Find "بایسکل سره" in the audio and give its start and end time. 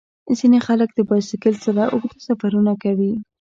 1.09-1.83